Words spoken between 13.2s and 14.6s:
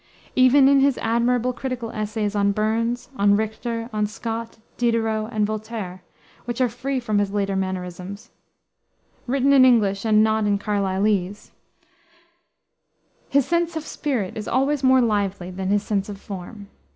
his sense of spirit is